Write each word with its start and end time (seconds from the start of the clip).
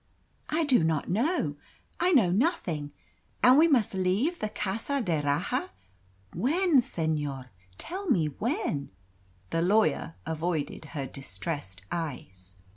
"I 0.49 0.63
do 0.63 0.83
not 0.83 1.11
know 1.11 1.57
I 1.99 2.11
know 2.11 2.31
nothing. 2.31 2.91
And 3.43 3.55
we 3.59 3.67
must 3.67 3.93
leave 3.93 4.39
the 4.39 4.49
Casa 4.49 4.99
d'Erraha. 4.99 5.69
When, 6.33 6.81
senor? 6.81 7.51
Tell 7.77 8.09
me 8.09 8.25
when." 8.25 8.89
The 9.51 9.61
lawyer 9.61 10.15
avoided 10.25 10.85
her 10.97 11.05
distressed 11.05 11.83
eyes. 11.91 12.55